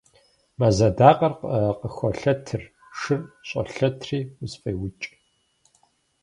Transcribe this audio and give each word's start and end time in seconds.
Мэз 0.59 0.77
адакъэр 0.87 1.33
къыхолъэтыр, 1.79 2.63
шыр 2.99 3.21
щӏолъэтри 3.47 4.19
усфӏеукӏ. 4.43 5.05